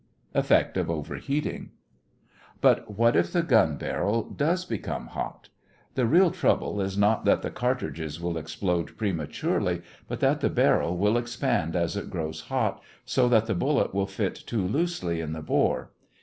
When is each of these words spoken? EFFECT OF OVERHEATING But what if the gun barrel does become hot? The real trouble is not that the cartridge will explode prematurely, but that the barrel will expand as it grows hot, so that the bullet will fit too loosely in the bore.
EFFECT 0.33 0.77
OF 0.77 0.89
OVERHEATING 0.89 1.69
But 2.59 2.97
what 2.97 3.15
if 3.15 3.31
the 3.31 3.43
gun 3.43 3.77
barrel 3.77 4.23
does 4.23 4.65
become 4.65 5.05
hot? 5.09 5.49
The 5.93 6.07
real 6.07 6.31
trouble 6.31 6.81
is 6.81 6.97
not 6.97 7.23
that 7.25 7.43
the 7.43 7.51
cartridge 7.51 8.19
will 8.19 8.35
explode 8.35 8.97
prematurely, 8.97 9.83
but 10.07 10.19
that 10.21 10.41
the 10.41 10.49
barrel 10.49 10.97
will 10.97 11.19
expand 11.19 11.75
as 11.75 11.95
it 11.95 12.09
grows 12.09 12.41
hot, 12.41 12.81
so 13.05 13.29
that 13.29 13.45
the 13.45 13.53
bullet 13.53 13.93
will 13.93 14.07
fit 14.07 14.33
too 14.33 14.67
loosely 14.67 15.21
in 15.21 15.33
the 15.33 15.43
bore. 15.43 15.91